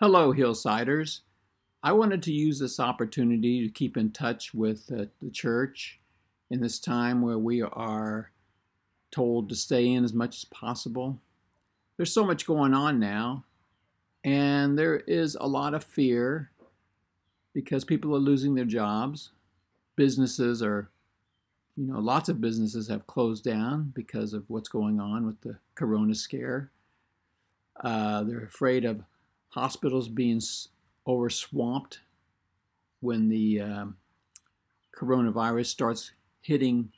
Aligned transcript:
Hello, 0.00 0.32
Hillsiders. 0.32 1.22
I 1.82 1.90
wanted 1.90 2.22
to 2.22 2.32
use 2.32 2.60
this 2.60 2.78
opportunity 2.78 3.66
to 3.66 3.72
keep 3.72 3.96
in 3.96 4.12
touch 4.12 4.54
with 4.54 4.92
uh, 4.92 5.06
the 5.20 5.28
church 5.28 5.98
in 6.50 6.60
this 6.60 6.78
time 6.78 7.20
where 7.20 7.36
we 7.36 7.62
are 7.62 8.30
told 9.10 9.48
to 9.48 9.56
stay 9.56 9.92
in 9.92 10.04
as 10.04 10.12
much 10.12 10.36
as 10.36 10.44
possible. 10.44 11.18
There's 11.96 12.12
so 12.12 12.24
much 12.24 12.46
going 12.46 12.74
on 12.74 13.00
now, 13.00 13.44
and 14.22 14.78
there 14.78 14.98
is 14.98 15.34
a 15.34 15.48
lot 15.48 15.74
of 15.74 15.82
fear 15.82 16.52
because 17.52 17.84
people 17.84 18.14
are 18.14 18.20
losing 18.20 18.54
their 18.54 18.64
jobs. 18.64 19.32
Businesses 19.96 20.62
are, 20.62 20.90
you 21.76 21.88
know, 21.88 21.98
lots 21.98 22.28
of 22.28 22.40
businesses 22.40 22.86
have 22.86 23.08
closed 23.08 23.42
down 23.42 23.90
because 23.96 24.32
of 24.32 24.44
what's 24.46 24.68
going 24.68 25.00
on 25.00 25.26
with 25.26 25.40
the 25.40 25.58
corona 25.74 26.14
scare. 26.14 26.70
Uh, 27.82 28.22
they're 28.22 28.44
afraid 28.44 28.84
of 28.84 29.02
hospitals 29.50 30.08
being 30.08 30.40
overswamped 31.06 31.98
when 33.00 33.28
the 33.28 33.60
um, 33.60 33.96
coronavirus 34.96 35.66
starts 35.66 36.12
hitting, 36.42 36.90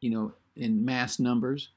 you 0.00 0.10
know, 0.10 0.32
in 0.56 0.84
mass 0.84 1.18
numbers. 1.18 1.70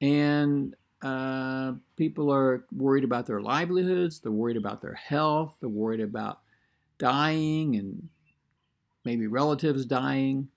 And 0.00 0.74
uh, 1.02 1.72
people 1.96 2.32
are 2.32 2.64
worried 2.74 3.04
about 3.04 3.26
their 3.26 3.40
livelihoods, 3.40 4.20
they're 4.20 4.32
worried 4.32 4.56
about 4.56 4.80
their 4.80 4.94
health, 4.94 5.56
they're 5.60 5.68
worried 5.68 6.00
about 6.00 6.40
dying 6.98 7.76
and 7.76 8.08
maybe 9.04 9.26
relatives 9.26 9.84
dying. 9.84 10.48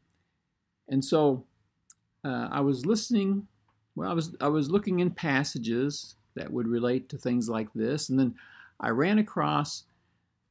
And 0.87 1.03
so 1.03 1.43
uh, 2.23 2.49
I 2.51 2.61
was 2.61 2.85
listening, 2.85 3.47
well, 3.95 4.09
I 4.09 4.13
was, 4.13 4.35
I 4.39 4.47
was 4.47 4.69
looking 4.69 4.99
in 4.99 5.11
passages 5.11 6.15
that 6.35 6.51
would 6.51 6.67
relate 6.67 7.09
to 7.09 7.17
things 7.17 7.49
like 7.49 7.69
this. 7.73 8.09
And 8.09 8.19
then 8.19 8.35
I 8.79 8.89
ran 8.89 9.19
across 9.19 9.83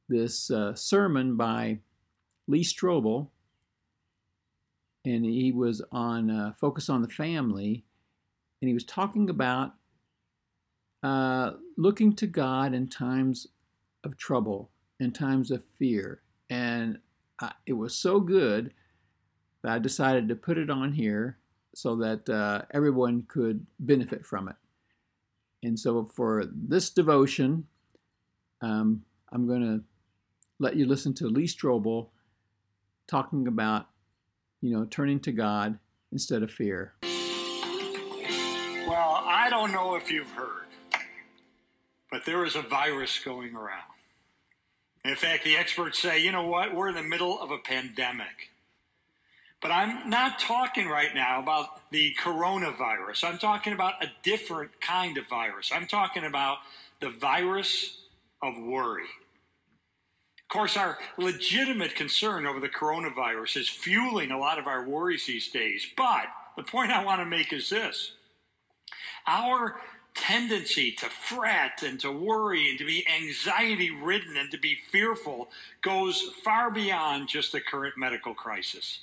this 0.09 0.51
uh, 0.51 0.75
sermon 0.75 1.37
by 1.37 1.79
Lee 2.47 2.65
Strobel, 2.65 3.29
and 5.05 5.25
he 5.25 5.53
was 5.53 5.83
on 5.93 6.31
uh, 6.31 6.53
Focus 6.59 6.89
on 6.89 7.03
the 7.03 7.09
Family, 7.09 7.85
and 8.61 8.69
he 8.69 8.75
was 8.75 8.85
talking 8.85 9.29
about 9.29 9.75
uh, 11.03 11.53
looking 11.77 12.15
to 12.17 12.27
God 12.27 12.73
in 12.73 12.89
times 12.89 13.47
of 14.05 14.17
trouble, 14.17 14.71
in 15.01 15.13
times 15.13 15.51
of 15.51 15.63
fear. 15.79 16.23
And 16.49 16.99
it 17.67 17.75
was 17.75 17.95
so 17.95 18.21
good 18.21 18.73
that 19.63 19.73
I 19.73 19.79
decided 19.79 20.29
to 20.29 20.37
put 20.37 20.59
it 20.59 20.71
on 20.71 20.93
here 20.93 21.39
so 21.75 21.97
that 21.97 22.29
uh, 22.29 22.63
everyone 22.73 23.25
could 23.29 23.67
benefit 23.81 24.25
from 24.25 24.49
it. 24.49 24.57
And 25.65 25.81
so 25.81 26.05
for 26.05 26.45
this 26.53 26.91
devotion, 26.91 27.67
um, 28.61 29.03
I'm 29.33 29.47
going 29.47 29.63
to 29.63 29.83
let 30.59 30.77
you 30.77 30.85
listen 30.85 31.15
to 31.15 31.27
Lee 31.27 31.47
Strobel 31.47 32.09
talking 33.07 33.47
about, 33.47 33.87
you 34.61 34.77
know, 34.77 34.85
turning 34.85 35.21
to 35.21 35.33
God 35.33 35.79
instead 36.13 36.43
of 36.43 36.51
fear. 36.51 36.93
Well, 38.87 39.25
I 39.27 39.49
don't 39.49 39.73
know 39.73 39.95
if 39.95 40.11
you've 40.11 40.31
heard, 40.33 40.67
but 42.11 42.27
there 42.27 42.45
is 42.45 42.57
a 42.57 42.63
virus 42.63 43.19
going 43.19 43.57
around. 43.57 43.83
In 45.05 45.17
fact, 45.17 45.45
the 45.45 45.57
experts 45.57 45.99
say, 45.99 46.23
you 46.23 46.31
know 46.31 46.47
what, 46.47 46.75
we're 46.75 46.89
in 46.89 46.95
the 46.95 47.03
middle 47.03 47.41
of 47.41 47.51
a 47.51 47.59
pandemic. 47.59 48.51
But 49.65 49.73
I'm 49.73 50.11
not 50.11 50.39
talking 50.39 50.89
right 50.89 51.15
now 51.15 51.41
about 51.41 51.91
the 51.91 52.15
coronavirus. 52.23 53.25
I'm 53.25 53.39
talking 53.39 53.73
about 53.73 53.95
a 54.05 54.09
different 54.23 54.79
kind 54.83 55.17
of 55.17 55.27
virus. 55.27 55.71
I'm 55.75 55.87
talking 55.87 56.23
about 56.23 56.59
the 57.01 57.09
virus 57.09 57.97
of 58.43 58.59
worry. 58.59 59.09
Of 60.39 60.49
course, 60.49 60.77
our 60.77 60.99
legitimate 61.17 61.95
concern 61.95 62.45
over 62.45 62.61
the 62.61 62.69
coronavirus 62.69 63.57
is 63.57 63.71
fueling 63.71 64.31
a 64.31 64.39
lot 64.39 64.59
of 64.59 64.67
our 64.67 64.87
worries 64.87 65.25
these 65.25 65.49
days. 65.49 65.89
But 65.97 66.27
the 66.59 66.63
point 66.63 66.93
I 66.93 67.03
want 67.03 67.23
to 67.23 67.25
make 67.25 67.51
is 67.51 67.71
this 67.71 68.13
our 69.27 69.77
tendency 70.15 70.93
to 70.93 71.07
fret 71.07 71.83
and 71.83 71.99
to 72.01 72.13
worry 72.13 72.69
and 72.69 72.79
to 72.81 72.85
be 72.85 73.07
anxiety 73.09 73.91
ridden 73.91 74.37
and 74.37 74.51
to 74.51 74.59
be 74.59 74.77
fearful 74.93 75.49
goes 75.81 76.21
far 76.45 76.71
beyond 76.71 77.29
just 77.29 77.53
the 77.53 77.63
current 77.63 77.95
medical 77.97 78.35
crisis. 78.35 78.99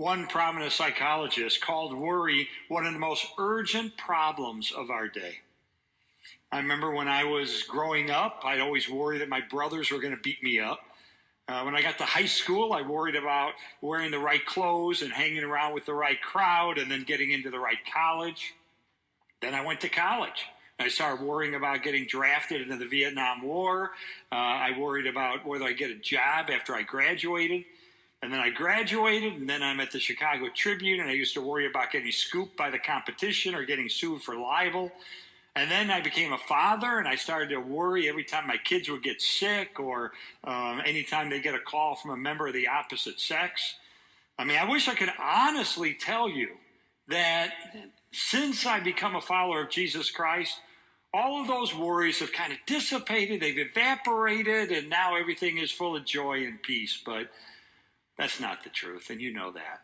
One 0.00 0.28
prominent 0.28 0.72
psychologist 0.72 1.60
called 1.60 1.92
worry 1.92 2.48
one 2.68 2.86
of 2.86 2.94
the 2.94 2.98
most 2.98 3.26
urgent 3.38 3.98
problems 3.98 4.72
of 4.72 4.88
our 4.88 5.08
day. 5.08 5.40
I 6.50 6.56
remember 6.56 6.90
when 6.90 7.06
I 7.06 7.24
was 7.24 7.64
growing 7.64 8.10
up, 8.10 8.40
I'd 8.42 8.62
always 8.62 8.88
worry 8.88 9.18
that 9.18 9.28
my 9.28 9.42
brothers 9.42 9.90
were 9.90 10.00
going 10.00 10.16
to 10.16 10.22
beat 10.22 10.42
me 10.42 10.58
up. 10.58 10.80
Uh, 11.46 11.64
when 11.64 11.74
I 11.76 11.82
got 11.82 11.98
to 11.98 12.06
high 12.06 12.24
school, 12.24 12.72
I 12.72 12.80
worried 12.80 13.14
about 13.14 13.52
wearing 13.82 14.10
the 14.10 14.18
right 14.18 14.44
clothes 14.46 15.02
and 15.02 15.12
hanging 15.12 15.44
around 15.44 15.74
with 15.74 15.84
the 15.84 15.92
right 15.92 16.22
crowd 16.22 16.78
and 16.78 16.90
then 16.90 17.04
getting 17.04 17.30
into 17.30 17.50
the 17.50 17.60
right 17.60 17.76
college. 17.92 18.54
Then 19.42 19.52
I 19.54 19.66
went 19.66 19.82
to 19.82 19.90
college. 19.90 20.46
I 20.78 20.88
started 20.88 21.22
worrying 21.22 21.54
about 21.54 21.82
getting 21.82 22.06
drafted 22.06 22.62
into 22.62 22.78
the 22.78 22.86
Vietnam 22.86 23.42
War. 23.42 23.90
Uh, 24.32 24.36
I 24.36 24.78
worried 24.78 25.06
about 25.06 25.44
whether 25.44 25.66
I'd 25.66 25.76
get 25.76 25.90
a 25.90 25.96
job 25.96 26.48
after 26.48 26.74
I 26.74 26.84
graduated. 26.84 27.66
And 28.22 28.32
then 28.32 28.40
I 28.40 28.50
graduated, 28.50 29.34
and 29.34 29.48
then 29.48 29.62
I'm 29.62 29.80
at 29.80 29.92
the 29.92 29.98
Chicago 29.98 30.48
Tribune, 30.54 31.00
and 31.00 31.08
I 31.08 31.14
used 31.14 31.34
to 31.34 31.40
worry 31.40 31.66
about 31.66 31.90
getting 31.90 32.12
scooped 32.12 32.56
by 32.56 32.70
the 32.70 32.78
competition 32.78 33.54
or 33.54 33.64
getting 33.64 33.88
sued 33.88 34.22
for 34.22 34.36
libel. 34.36 34.92
And 35.56 35.70
then 35.70 35.90
I 35.90 36.00
became 36.00 36.32
a 36.32 36.38
father, 36.38 36.98
and 36.98 37.08
I 37.08 37.16
started 37.16 37.48
to 37.50 37.60
worry 37.60 38.08
every 38.08 38.24
time 38.24 38.46
my 38.46 38.58
kids 38.58 38.88
would 38.90 39.02
get 39.02 39.22
sick 39.22 39.80
or 39.80 40.12
um, 40.44 40.82
anytime 40.84 41.30
they 41.30 41.40
get 41.40 41.54
a 41.54 41.60
call 41.60 41.96
from 41.96 42.10
a 42.10 42.16
member 42.16 42.46
of 42.46 42.52
the 42.52 42.68
opposite 42.68 43.18
sex. 43.18 43.76
I 44.38 44.44
mean, 44.44 44.58
I 44.58 44.68
wish 44.68 44.86
I 44.86 44.94
could 44.94 45.12
honestly 45.18 45.94
tell 45.94 46.28
you 46.28 46.50
that 47.08 47.52
since 48.12 48.66
I 48.66 48.80
become 48.80 49.16
a 49.16 49.20
follower 49.20 49.62
of 49.64 49.70
Jesus 49.70 50.10
Christ, 50.10 50.58
all 51.12 51.40
of 51.40 51.48
those 51.48 51.74
worries 51.74 52.20
have 52.20 52.32
kind 52.32 52.52
of 52.52 52.58
dissipated, 52.66 53.40
they've 53.40 53.58
evaporated, 53.58 54.70
and 54.70 54.88
now 54.88 55.16
everything 55.16 55.58
is 55.58 55.72
full 55.72 55.96
of 55.96 56.04
joy 56.04 56.44
and 56.44 56.62
peace. 56.62 57.00
But 57.04 57.30
that's 58.20 58.38
not 58.38 58.62
the 58.62 58.68
truth, 58.68 59.08
and 59.08 59.18
you 59.18 59.32
know 59.32 59.50
that. 59.50 59.80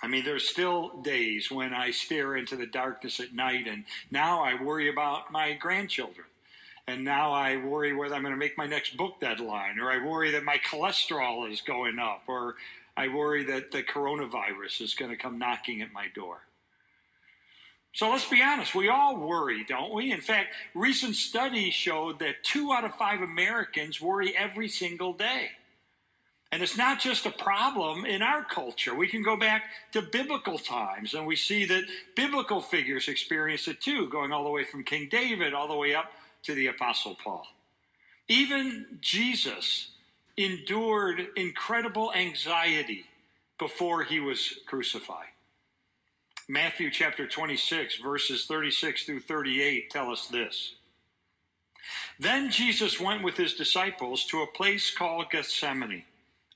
I 0.00 0.06
mean, 0.06 0.24
there's 0.24 0.48
still 0.48 1.02
days 1.02 1.50
when 1.50 1.74
I 1.74 1.90
stare 1.90 2.36
into 2.36 2.54
the 2.54 2.66
darkness 2.66 3.18
at 3.18 3.34
night, 3.34 3.66
and 3.66 3.84
now 4.12 4.44
I 4.44 4.62
worry 4.62 4.88
about 4.88 5.32
my 5.32 5.54
grandchildren. 5.54 6.28
And 6.86 7.04
now 7.04 7.32
I 7.32 7.56
worry 7.56 7.92
whether 7.92 8.14
I'm 8.14 8.22
going 8.22 8.32
to 8.32 8.38
make 8.38 8.56
my 8.56 8.66
next 8.66 8.96
book 8.96 9.18
deadline, 9.20 9.80
or 9.80 9.90
I 9.90 9.98
worry 9.98 10.30
that 10.30 10.44
my 10.44 10.58
cholesterol 10.58 11.50
is 11.50 11.60
going 11.62 11.98
up, 11.98 12.22
or 12.28 12.54
I 12.96 13.08
worry 13.08 13.42
that 13.42 13.72
the 13.72 13.82
coronavirus 13.82 14.80
is 14.80 14.94
going 14.94 15.10
to 15.10 15.16
come 15.16 15.36
knocking 15.36 15.82
at 15.82 15.92
my 15.92 16.06
door. 16.14 16.42
So 17.92 18.08
let's 18.08 18.28
be 18.28 18.40
honest, 18.40 18.72
we 18.72 18.88
all 18.88 19.16
worry, 19.16 19.64
don't 19.64 19.92
we? 19.92 20.12
In 20.12 20.20
fact, 20.20 20.54
recent 20.74 21.16
studies 21.16 21.74
showed 21.74 22.20
that 22.20 22.44
two 22.44 22.72
out 22.72 22.84
of 22.84 22.94
five 22.94 23.20
Americans 23.20 24.00
worry 24.00 24.32
every 24.36 24.68
single 24.68 25.12
day. 25.12 25.50
And 26.52 26.62
it's 26.62 26.76
not 26.76 26.98
just 26.98 27.26
a 27.26 27.30
problem 27.30 28.04
in 28.04 28.22
our 28.22 28.42
culture. 28.42 28.94
We 28.94 29.06
can 29.06 29.22
go 29.22 29.36
back 29.36 29.66
to 29.92 30.02
biblical 30.02 30.58
times 30.58 31.14
and 31.14 31.24
we 31.26 31.36
see 31.36 31.64
that 31.66 31.84
biblical 32.16 32.60
figures 32.60 33.06
experience 33.06 33.68
it 33.68 33.80
too, 33.80 34.08
going 34.08 34.32
all 34.32 34.42
the 34.42 34.50
way 34.50 34.64
from 34.64 34.82
King 34.82 35.08
David 35.08 35.54
all 35.54 35.68
the 35.68 35.76
way 35.76 35.94
up 35.94 36.10
to 36.42 36.54
the 36.54 36.66
Apostle 36.66 37.16
Paul. 37.22 37.46
Even 38.26 38.98
Jesus 39.00 39.90
endured 40.36 41.28
incredible 41.36 42.12
anxiety 42.14 43.04
before 43.58 44.02
he 44.02 44.18
was 44.18 44.54
crucified. 44.66 45.26
Matthew 46.48 46.90
chapter 46.90 47.28
26, 47.28 47.98
verses 47.98 48.46
36 48.46 49.04
through 49.04 49.20
38 49.20 49.88
tell 49.88 50.10
us 50.10 50.26
this. 50.26 50.74
Then 52.18 52.50
Jesus 52.50 52.98
went 52.98 53.22
with 53.22 53.36
his 53.36 53.54
disciples 53.54 54.24
to 54.26 54.42
a 54.42 54.46
place 54.46 54.90
called 54.90 55.30
Gethsemane 55.30 56.04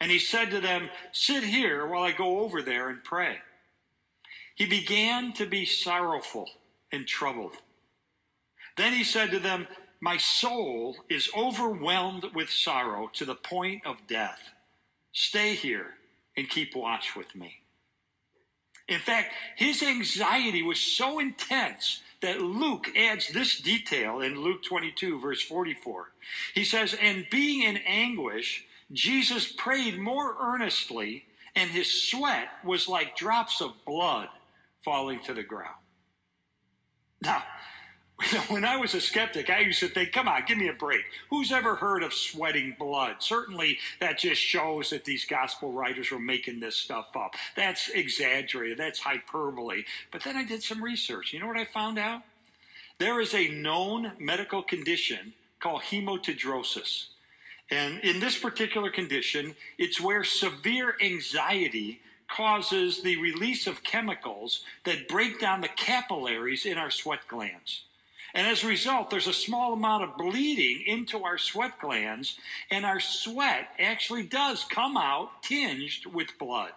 and 0.05 0.11
he 0.11 0.19
said 0.19 0.51
to 0.51 0.61
them, 0.61 0.91
Sit 1.13 1.45
here 1.45 1.87
while 1.87 2.03
I 2.03 2.13
go 2.13 2.41
over 2.41 2.61
there 2.61 2.91
and 2.91 3.03
pray. 3.03 3.39
He 4.55 4.67
began 4.67 5.33
to 5.33 5.47
be 5.47 5.65
sorrowful 5.65 6.47
and 6.93 7.07
troubled. 7.07 7.55
Then 8.77 8.93
he 8.93 9.03
said 9.03 9.31
to 9.31 9.39
them, 9.39 9.67
My 10.03 10.19
soul 10.19 10.99
is 11.09 11.31
overwhelmed 11.35 12.27
with 12.35 12.51
sorrow 12.51 13.11
to 13.15 13.25
the 13.25 13.35
point 13.35 13.87
of 13.87 14.07
death. 14.07 14.51
Stay 15.13 15.55
here 15.55 15.95
and 16.37 16.51
keep 16.51 16.77
watch 16.77 17.17
with 17.17 17.35
me. 17.35 17.63
In 18.87 18.99
fact, 18.99 19.33
his 19.57 19.83
anxiety 19.83 20.61
was 20.61 20.81
so 20.81 21.19
intense 21.19 22.03
that 22.21 22.43
Luke 22.43 22.91
adds 22.95 23.29
this 23.29 23.59
detail 23.59 24.21
in 24.21 24.43
Luke 24.43 24.63
22, 24.65 25.19
verse 25.19 25.41
44. 25.41 26.11
He 26.53 26.65
says, 26.67 26.95
And 27.01 27.25
being 27.31 27.63
in 27.63 27.79
anguish, 27.79 28.67
Jesus 28.93 29.51
prayed 29.51 29.99
more 29.99 30.37
earnestly, 30.41 31.25
and 31.57 31.71
his 31.71 32.09
sweat 32.09 32.49
was 32.65 32.89
like 32.89 33.17
drops 33.17 33.61
of 33.61 33.73
blood 33.87 34.29
falling 34.85 35.21
to 35.21 35.35
the 35.35 35.43
ground. 35.43 35.77
Now, 37.23 37.43
when 38.49 38.65
I 38.65 38.77
was 38.77 38.95
a 38.95 39.01
skeptic, 39.01 39.51
I 39.51 39.61
used 39.61 39.81
to 39.81 39.89
think, 39.89 40.13
come 40.13 40.29
on, 40.29 40.43
give 40.47 40.59
me 40.59 40.69
a 40.69 40.75
break. 40.75 41.03
Who's 41.31 41.51
ever 41.51 41.77
heard 41.77 42.03
of 42.03 42.15
sweating 42.15 42.77
blood? 42.79 43.17
Certainly, 43.19 43.79
that 44.01 44.19
just 44.19 44.41
shows 44.41 44.91
that 44.91 45.05
these 45.05 45.25
gospel 45.25 45.73
writers 45.73 46.11
were 46.11 46.21
making 46.21 46.61
this 46.61 46.77
stuff 46.77 47.17
up. 47.17 47.35
That's 47.57 47.89
exaggerated, 47.89 48.79
that's 48.79 49.01
hyperbole. 49.01 49.85
But 50.11 50.23
then 50.23 50.37
I 50.37 50.45
did 50.45 50.63
some 50.63 50.83
research. 50.83 51.33
You 51.33 51.41
know 51.41 51.47
what 51.47 51.59
I 51.59 51.65
found 51.65 51.99
out? 51.99 52.23
There 52.99 53.21
is 53.21 53.35
a 53.35 53.49
known 53.49 54.13
medical 54.19 54.63
condition 54.63 55.35
called 55.59 55.83
hematidrosis. 55.83 57.07
And 57.75 57.99
in 58.01 58.21
this 58.21 58.39
particular 58.39 58.89
condition, 58.89 59.57
it's 59.79 60.01
where 60.01 60.23
severe 60.23 60.95
anxiety 61.03 62.01
causes 62.29 63.03
the 63.03 63.17
release 63.17 63.67
of 63.67 63.83
chemicals 63.83 64.61
that 64.85 65.09
break 65.09 65.41
down 65.41 65.61
the 65.61 65.69
capillaries 65.69 66.67
in 66.67 66.79
our 66.79 66.91
sweat 66.91 67.27
glands. 67.27 67.83
And 68.33 68.47
as 68.47 68.63
a 68.63 68.69
result, 68.69 69.11
there's 69.11 69.27
a 69.27 69.33
small 69.33 69.73
amount 69.73 70.05
of 70.05 70.17
bleeding 70.17 70.83
into 70.87 71.25
our 71.25 71.37
sweat 71.37 71.81
glands, 71.81 72.39
and 72.71 72.87
our 72.87 73.01
sweat 73.01 73.69
actually 73.81 74.23
does 74.23 74.65
come 74.65 74.97
out 74.97 75.43
tinged 75.43 76.07
with 76.07 76.39
blood. 76.39 76.71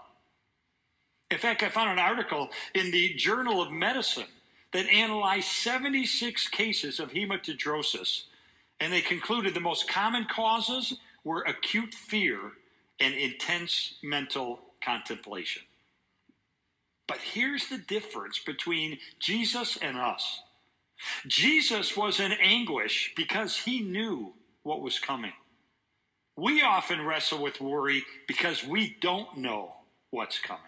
In 1.30 1.38
fact, 1.38 1.62
I 1.62 1.70
found 1.70 1.92
an 1.92 2.00
article 2.00 2.50
in 2.74 2.90
the 2.90 3.14
Journal 3.14 3.62
of 3.62 3.72
Medicine 3.72 4.34
that 4.72 4.88
analyzed 4.88 5.48
76 5.48 6.48
cases 6.50 7.00
of 7.00 7.12
hematidrosis, 7.12 8.24
and 8.80 8.94
they 8.94 9.02
concluded 9.02 9.54
the 9.54 9.60
most 9.60 9.90
common 9.90 10.26
causes 10.26 10.98
were 11.24 11.42
acute 11.42 11.94
fear 11.94 12.40
and 13.00 13.14
intense 13.14 13.96
mental 14.04 14.60
contemplation. 14.84 15.64
But 17.08 17.20
here's 17.20 17.70
the 17.70 17.78
difference 17.78 18.40
between 18.40 19.00
Jesus 19.20 19.78
and 19.82 19.98
us. 19.98 20.42
Jesus 21.28 21.96
was 21.96 22.20
in 22.20 22.32
anguish 22.34 23.14
because 23.16 23.58
he 23.60 23.82
knew 23.82 24.34
what 24.64 24.82
was 24.82 25.00
coming. 25.00 25.34
We 26.36 26.62
often 26.62 27.06
wrestle 27.06 27.42
with 27.42 27.62
worry 27.62 28.04
because 28.28 28.64
we 28.64 28.96
don't 29.02 29.38
know 29.38 29.76
what's 30.12 30.40
coming. 30.40 30.62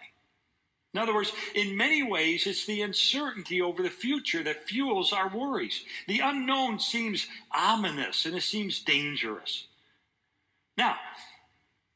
In 0.94 1.00
other 1.00 1.14
words, 1.14 1.32
in 1.54 1.78
many 1.78 2.02
ways, 2.02 2.48
it's 2.48 2.66
the 2.66 2.82
uncertainty 2.82 3.62
over 3.62 3.84
the 3.84 3.90
future 3.90 4.44
that 4.44 4.68
fuels 4.68 5.14
our 5.14 5.30
worries. 5.30 5.84
The 6.08 6.20
unknown 6.20 6.80
seems 6.80 7.28
ominous 7.56 8.26
and 8.26 8.36
it 8.36 8.42
seems 8.42 8.80
dangerous. 8.80 9.68
Now, 10.78 10.96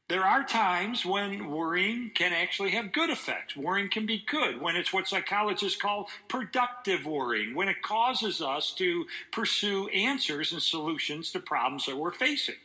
there 0.08 0.22
are 0.22 0.44
times 0.44 1.04
when 1.04 1.50
worrying 1.50 2.12
can 2.14 2.32
actually 2.32 2.70
have 2.72 2.92
good 2.92 3.10
effects. 3.10 3.56
Worrying 3.56 3.88
can 3.88 4.04
be 4.04 4.22
good 4.26 4.60
when 4.60 4.76
it's 4.76 4.92
what 4.92 5.08
psychologists 5.08 5.80
call 5.80 6.08
productive 6.28 7.06
worrying, 7.06 7.54
when 7.54 7.68
it 7.68 7.82
causes 7.82 8.42
us 8.42 8.70
to 8.74 9.06
pursue 9.32 9.88
answers 9.88 10.52
and 10.52 10.62
solutions 10.62 11.32
to 11.32 11.40
problems 11.40 11.86
that 11.86 11.96
we're 11.96 12.12
facing. 12.12 12.56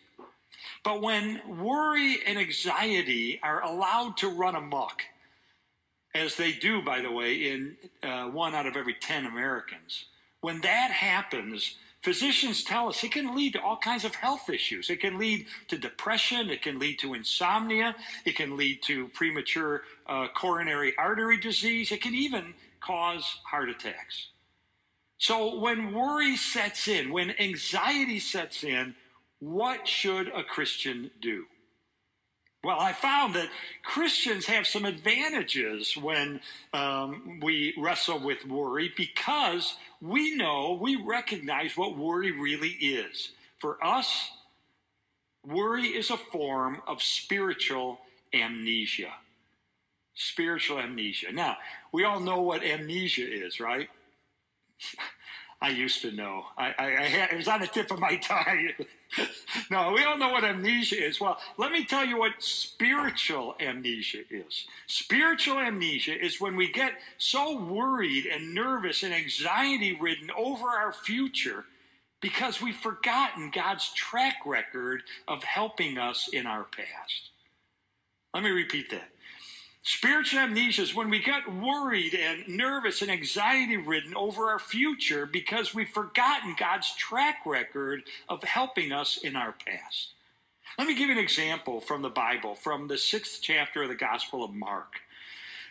But 0.83 1.01
when 1.01 1.41
worry 1.47 2.19
and 2.27 2.37
anxiety 2.37 3.39
are 3.41 3.63
allowed 3.63 4.17
to 4.17 4.27
run 4.27 4.55
amok, 4.55 5.03
as 6.15 6.35
they 6.35 6.51
do, 6.51 6.81
by 6.81 7.01
the 7.01 7.11
way, 7.11 7.51
in 7.51 7.75
uh, 8.03 8.25
one 8.25 8.55
out 8.55 8.65
of 8.65 8.75
every 8.75 8.95
10 8.95 9.25
Americans, 9.25 10.05
when 10.41 10.61
that 10.61 10.91
happens, 10.91 11.75
Physicians 12.01 12.63
tell 12.63 12.87
us 12.87 13.03
it 13.03 13.11
can 13.11 13.35
lead 13.35 13.53
to 13.53 13.61
all 13.61 13.75
kinds 13.75 14.05
of 14.05 14.15
health 14.15 14.49
issues. 14.49 14.89
It 14.89 15.01
can 15.01 15.17
lead 15.17 15.47
to 15.67 15.77
depression. 15.77 16.49
It 16.49 16.61
can 16.61 16.79
lead 16.79 16.97
to 16.99 17.13
insomnia. 17.13 17.93
It 18.23 18.37
can 18.37 18.55
lead 18.55 18.81
to 18.83 19.09
premature 19.09 19.83
uh, 20.07 20.27
coronary 20.33 20.93
artery 20.97 21.37
disease. 21.37 21.91
It 21.91 22.01
can 22.01 22.15
even 22.15 22.53
cause 22.79 23.39
heart 23.43 23.69
attacks. 23.69 24.27
So, 25.17 25.59
when 25.59 25.93
worry 25.93 26.37
sets 26.37 26.87
in, 26.87 27.11
when 27.11 27.31
anxiety 27.37 28.19
sets 28.19 28.63
in, 28.63 28.95
what 29.39 29.85
should 29.85 30.29
a 30.29 30.43
Christian 30.43 31.11
do? 31.21 31.45
Well, 32.61 32.79
I 32.79 32.91
found 32.91 33.35
that 33.35 33.49
Christians 33.83 34.45
have 34.47 34.67
some 34.67 34.83
advantages 34.83 35.95
when 35.95 36.41
um, 36.73 37.39
we 37.41 37.73
wrestle 37.77 38.19
with 38.19 38.45
worry 38.45 38.91
because 38.97 39.75
we 40.01 40.35
know, 40.35 40.77
we 40.79 40.97
recognize 40.97 41.77
what 41.77 41.97
worry 41.97 42.31
really 42.31 42.71
is. 42.71 43.31
For 43.59 43.83
us, 43.83 44.31
worry 45.45 45.87
is 45.87 46.09
a 46.09 46.17
form 46.17 46.81
of 46.85 47.01
spiritual 47.01 47.99
amnesia. 48.33 49.13
Spiritual 50.13 50.79
amnesia. 50.79 51.31
Now, 51.31 51.57
we 51.93 52.03
all 52.03 52.19
know 52.19 52.41
what 52.41 52.61
amnesia 52.61 53.45
is, 53.45 53.61
right? 53.61 53.89
I 55.61 55.69
used 55.69 56.01
to 56.03 56.11
know. 56.11 56.45
I, 56.57 56.73
I, 56.77 56.85
I 56.85 57.03
had, 57.03 57.31
it 57.31 57.37
was 57.37 57.47
on 57.49 57.59
the 57.59 57.67
tip 57.67 57.91
of 57.91 57.99
my 57.99 58.15
tongue. 58.23 58.69
no, 59.69 59.91
we 59.91 60.03
all 60.03 60.17
know 60.17 60.29
what 60.29 60.43
amnesia 60.43 61.05
is. 61.05 61.19
Well, 61.19 61.37
let 61.57 61.71
me 61.71 61.83
tell 61.83 62.05
you 62.05 62.17
what 62.17 62.33
spiritual 62.39 63.55
amnesia 63.59 64.23
is. 64.29 64.65
Spiritual 64.87 65.59
amnesia 65.59 66.17
is 66.17 66.39
when 66.39 66.55
we 66.55 66.71
get 66.71 66.93
so 67.17 67.59
worried 67.59 68.25
and 68.25 68.53
nervous 68.53 69.03
and 69.03 69.13
anxiety 69.13 69.97
ridden 69.99 70.31
over 70.37 70.67
our 70.67 70.93
future 70.93 71.65
because 72.21 72.61
we've 72.61 72.75
forgotten 72.75 73.51
God's 73.53 73.91
track 73.93 74.37
record 74.45 75.03
of 75.27 75.43
helping 75.43 75.97
us 75.97 76.29
in 76.31 76.45
our 76.45 76.63
past. 76.63 77.31
Let 78.33 78.43
me 78.43 78.49
repeat 78.49 78.91
that. 78.91 79.09
Spiritual 79.81 80.39
amnesia 80.39 80.81
is 80.81 80.93
when 80.93 81.09
we 81.09 81.19
get 81.19 81.51
worried 81.51 82.13
and 82.13 82.47
nervous 82.47 83.01
and 83.01 83.09
anxiety 83.09 83.77
ridden 83.77 84.13
over 84.15 84.49
our 84.49 84.59
future 84.59 85.25
because 85.25 85.73
we've 85.73 85.89
forgotten 85.89 86.55
God's 86.59 86.93
track 86.95 87.45
record 87.45 88.03
of 88.27 88.43
helping 88.43 88.91
us 88.91 89.17
in 89.17 89.35
our 89.35 89.53
past. 89.53 90.13
Let 90.77 90.87
me 90.87 90.95
give 90.95 91.07
you 91.07 91.13
an 91.13 91.23
example 91.23 91.79
from 91.79 92.01
the 92.01 92.09
Bible, 92.09 92.55
from 92.55 92.87
the 92.87 92.97
sixth 92.97 93.39
chapter 93.41 93.83
of 93.83 93.89
the 93.89 93.95
Gospel 93.95 94.43
of 94.43 94.53
Mark. 94.53 95.01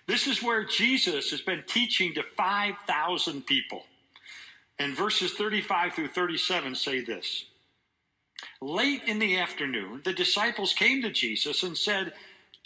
This 0.06 0.26
is 0.26 0.42
where 0.42 0.64
Jesus 0.64 1.30
has 1.30 1.42
been 1.42 1.62
teaching 1.66 2.14
to 2.14 2.22
5,000 2.22 3.46
people. 3.46 3.84
And 4.78 4.96
verses 4.96 5.32
35 5.32 5.92
through 5.92 6.08
37 6.08 6.74
say 6.74 7.00
this 7.00 7.44
Late 8.60 9.02
in 9.06 9.18
the 9.18 9.38
afternoon, 9.38 10.00
the 10.04 10.12
disciples 10.12 10.72
came 10.72 11.02
to 11.02 11.10
Jesus 11.10 11.62
and 11.62 11.76
said, 11.76 12.12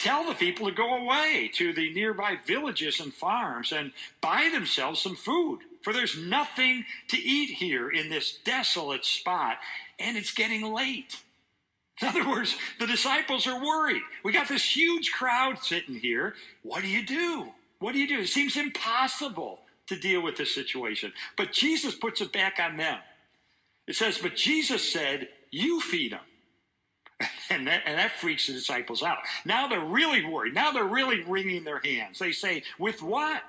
tell 0.03 0.27
the 0.27 0.33
people 0.33 0.67
to 0.67 0.75
go 0.75 0.95
away 0.95 1.49
to 1.55 1.71
the 1.71 1.93
nearby 1.93 2.37
villages 2.45 2.99
and 2.99 3.13
farms 3.13 3.71
and 3.71 3.93
buy 4.19 4.49
themselves 4.51 5.01
some 5.01 5.15
food. 5.15 5.59
For 5.81 5.93
there's 5.93 6.17
nothing 6.17 6.85
to 7.09 7.17
eat 7.17 7.55
here 7.55 7.89
in 7.89 8.09
this 8.09 8.37
desolate 8.43 9.05
spot, 9.05 9.57
and 9.99 10.17
it's 10.17 10.33
getting 10.33 10.73
late. 10.73 11.21
In 12.01 12.07
other 12.07 12.27
words, 12.27 12.55
the 12.79 12.87
disciples 12.87 13.47
are 13.47 13.63
worried. 13.63 14.01
We 14.23 14.33
got 14.33 14.49
this 14.49 14.75
huge 14.75 15.11
crowd 15.11 15.59
sitting 15.59 15.95
here. 15.95 16.35
What 16.63 16.81
do 16.81 16.89
you 16.89 17.05
do? 17.05 17.51
What 17.79 17.93
do 17.93 17.99
you 17.99 18.07
do? 18.07 18.19
It 18.19 18.29
seems 18.29 18.57
impossible 18.57 19.59
to 19.87 19.95
deal 19.95 20.21
with 20.21 20.37
this 20.37 20.53
situation. 20.53 21.13
But 21.37 21.53
Jesus 21.53 21.95
puts 21.95 22.19
it 22.21 22.33
back 22.33 22.59
on 22.59 22.77
them. 22.77 22.99
It 23.87 23.95
says, 23.95 24.17
But 24.17 24.35
Jesus 24.35 24.91
said, 24.91 25.29
You 25.51 25.79
feed 25.79 26.13
them. 26.13 26.21
And 27.49 27.67
that, 27.67 27.83
and 27.85 27.99
that 27.99 28.13
freaks 28.19 28.47
the 28.47 28.53
disciples 28.53 29.03
out. 29.03 29.19
Now 29.45 29.67
they're 29.67 29.79
really 29.79 30.25
worried. 30.25 30.55
Now 30.55 30.71
they're 30.71 30.83
really 30.83 31.21
wringing 31.21 31.63
their 31.63 31.79
hands. 31.79 32.17
They 32.17 32.31
say, 32.31 32.63
With 32.79 33.03
what? 33.03 33.43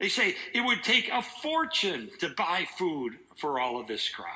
They 0.00 0.08
say, 0.08 0.34
It 0.52 0.62
would 0.62 0.82
take 0.82 1.08
a 1.08 1.22
fortune 1.22 2.10
to 2.18 2.30
buy 2.30 2.66
food 2.76 3.18
for 3.36 3.60
all 3.60 3.78
of 3.78 3.86
this 3.86 4.08
crowd. 4.08 4.26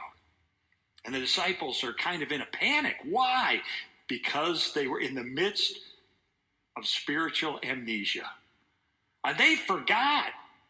And 1.05 1.15
the 1.15 1.21
disciples 1.21 1.83
are 1.83 1.95
kind 1.95 2.23
of 2.23 2.31
in 2.31 2.41
a 2.41 2.47
panic. 2.47 2.97
Why? 3.05 3.63
Because 4.09 4.73
they 4.73 4.87
were 4.87 5.01
in 5.01 5.15
the 5.15 5.25
midst 5.25 5.79
of 6.77 6.87
spiritual 6.87 7.59
amnesia. 7.63 8.31
And 9.25 9.39
they 9.39 9.57
forgot 9.57 10.27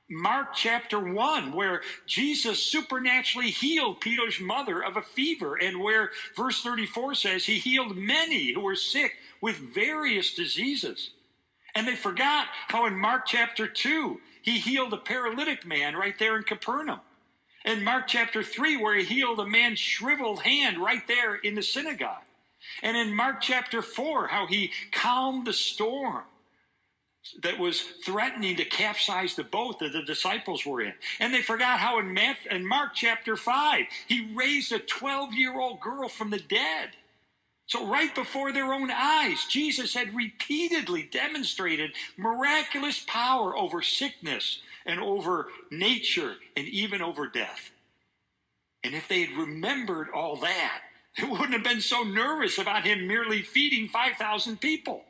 Mark 0.08 0.54
chapter 0.54 1.00
1, 1.00 1.52
where 1.52 1.82
Jesus 2.06 2.62
supernaturally 2.62 3.50
healed 3.50 4.00
Peter's 4.00 4.38
mother 4.38 4.82
of 4.82 4.96
a 4.96 5.02
fever, 5.02 5.56
and 5.56 5.80
where 5.80 6.10
verse 6.36 6.62
34 6.62 7.14
says 7.14 7.44
he 7.44 7.58
healed 7.58 7.96
many 7.96 8.52
who 8.52 8.60
were 8.60 8.76
sick 8.76 9.14
with 9.40 9.56
various 9.56 10.32
diseases. 10.32 11.10
And 11.74 11.88
they 11.88 11.96
forgot 11.96 12.46
how 12.68 12.86
in 12.86 12.96
Mark 12.96 13.26
chapter 13.26 13.66
2, 13.66 14.20
he 14.42 14.58
healed 14.58 14.92
a 14.92 14.98
paralytic 14.98 15.66
man 15.66 15.96
right 15.96 16.16
there 16.18 16.36
in 16.36 16.44
Capernaum. 16.44 17.00
In 17.64 17.82
Mark 17.82 18.06
chapter 18.06 18.44
3, 18.44 18.76
where 18.76 18.96
he 18.96 19.04
healed 19.04 19.40
a 19.40 19.46
man's 19.46 19.80
shriveled 19.80 20.42
hand 20.42 20.78
right 20.78 21.06
there 21.08 21.34
in 21.34 21.56
the 21.56 21.62
synagogue. 21.62 22.22
And 22.80 22.96
in 22.96 23.14
Mark 23.14 23.40
chapter 23.40 23.82
4, 23.82 24.28
how 24.28 24.46
he 24.46 24.70
calmed 24.92 25.48
the 25.48 25.52
storm 25.52 26.24
that 27.42 27.58
was 27.58 27.80
threatening 27.80 28.56
to 28.56 28.64
capsize 28.64 29.34
the 29.34 29.44
boat 29.44 29.78
that 29.78 29.92
the 29.92 30.02
disciples 30.02 30.64
were 30.64 30.80
in. 30.80 30.94
And 31.20 31.32
they 31.32 31.42
forgot 31.42 31.78
how 31.80 31.98
in, 31.98 32.12
Matthew, 32.12 32.50
in 32.50 32.66
Mark 32.66 32.94
chapter 32.94 33.36
5, 33.36 33.84
he 34.06 34.32
raised 34.34 34.72
a 34.72 34.78
12 34.78 35.34
year 35.34 35.58
old 35.58 35.80
girl 35.80 36.08
from 36.08 36.30
the 36.30 36.38
dead. 36.38 36.90
So, 37.68 37.86
right 37.86 38.14
before 38.14 38.52
their 38.52 38.72
own 38.72 38.90
eyes, 38.92 39.44
Jesus 39.48 39.94
had 39.94 40.14
repeatedly 40.14 41.02
demonstrated 41.02 41.92
miraculous 42.16 43.04
power 43.04 43.56
over 43.56 43.82
sickness 43.82 44.60
and 44.84 45.00
over 45.00 45.48
nature 45.70 46.36
and 46.56 46.68
even 46.68 47.02
over 47.02 47.26
death. 47.26 47.72
And 48.84 48.94
if 48.94 49.08
they 49.08 49.22
had 49.22 49.36
remembered 49.36 50.08
all 50.14 50.36
that, 50.36 50.82
they 51.18 51.26
wouldn't 51.26 51.54
have 51.54 51.64
been 51.64 51.80
so 51.80 52.04
nervous 52.04 52.58
about 52.58 52.84
him 52.84 53.08
merely 53.08 53.42
feeding 53.42 53.88
5,000 53.88 54.60
people. 54.60 55.02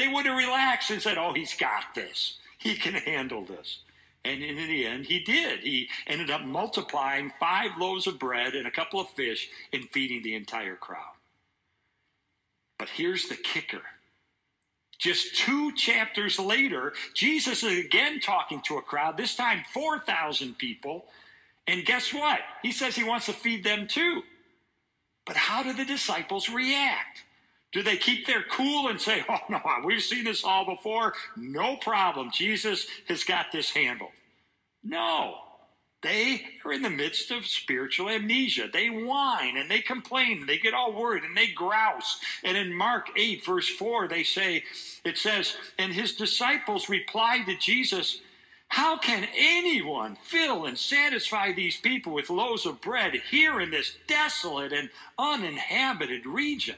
They 0.00 0.08
would 0.08 0.24
have 0.24 0.38
relaxed 0.38 0.90
and 0.90 1.02
said, 1.02 1.18
Oh, 1.18 1.34
he's 1.34 1.54
got 1.54 1.94
this. 1.94 2.38
He 2.56 2.74
can 2.74 2.94
handle 2.94 3.44
this. 3.44 3.80
And 4.24 4.42
in 4.42 4.56
the 4.56 4.86
end, 4.86 5.04
he 5.04 5.20
did. 5.20 5.60
He 5.60 5.90
ended 6.06 6.30
up 6.30 6.42
multiplying 6.42 7.30
five 7.38 7.72
loaves 7.78 8.06
of 8.06 8.18
bread 8.18 8.54
and 8.54 8.66
a 8.66 8.70
couple 8.70 8.98
of 8.98 9.10
fish 9.10 9.50
and 9.74 9.90
feeding 9.90 10.22
the 10.22 10.34
entire 10.34 10.74
crowd. 10.74 11.16
But 12.78 12.88
here's 12.88 13.28
the 13.28 13.36
kicker. 13.36 13.82
Just 14.98 15.36
two 15.36 15.74
chapters 15.74 16.38
later, 16.38 16.94
Jesus 17.12 17.62
is 17.62 17.84
again 17.84 18.20
talking 18.20 18.62
to 18.68 18.78
a 18.78 18.82
crowd, 18.82 19.18
this 19.18 19.36
time 19.36 19.64
4,000 19.74 20.56
people. 20.56 21.08
And 21.66 21.84
guess 21.84 22.14
what? 22.14 22.40
He 22.62 22.72
says 22.72 22.96
he 22.96 23.04
wants 23.04 23.26
to 23.26 23.34
feed 23.34 23.64
them 23.64 23.86
too. 23.86 24.22
But 25.26 25.36
how 25.36 25.62
do 25.62 25.74
the 25.74 25.84
disciples 25.84 26.48
react? 26.48 27.24
Do 27.72 27.82
they 27.82 27.96
keep 27.96 28.26
their 28.26 28.42
cool 28.42 28.88
and 28.88 29.00
say, 29.00 29.24
oh, 29.28 29.38
no, 29.48 29.60
we've 29.84 30.02
seen 30.02 30.24
this 30.24 30.44
all 30.44 30.64
before? 30.64 31.14
No 31.36 31.76
problem. 31.76 32.30
Jesus 32.32 32.86
has 33.08 33.24
got 33.24 33.52
this 33.52 33.70
handled. 33.70 34.10
No. 34.82 35.36
They 36.02 36.46
are 36.64 36.72
in 36.72 36.80
the 36.80 36.88
midst 36.88 37.30
of 37.30 37.46
spiritual 37.46 38.08
amnesia. 38.08 38.68
They 38.72 38.88
whine 38.88 39.58
and 39.58 39.70
they 39.70 39.80
complain 39.80 40.40
and 40.40 40.48
they 40.48 40.56
get 40.56 40.72
all 40.72 40.98
worried 40.98 41.24
and 41.24 41.36
they 41.36 41.48
grouse. 41.48 42.18
And 42.42 42.56
in 42.56 42.72
Mark 42.72 43.10
8, 43.16 43.44
verse 43.44 43.68
4, 43.68 44.08
they 44.08 44.22
say, 44.22 44.64
it 45.04 45.18
says, 45.18 45.56
And 45.78 45.92
his 45.92 46.14
disciples 46.14 46.88
replied 46.88 47.44
to 47.46 47.56
Jesus, 47.56 48.22
How 48.68 48.96
can 48.96 49.28
anyone 49.36 50.16
fill 50.16 50.64
and 50.64 50.78
satisfy 50.78 51.52
these 51.52 51.76
people 51.76 52.14
with 52.14 52.30
loaves 52.30 52.64
of 52.64 52.80
bread 52.80 53.20
here 53.30 53.60
in 53.60 53.70
this 53.70 53.98
desolate 54.06 54.72
and 54.72 54.88
uninhabited 55.18 56.24
region? 56.24 56.76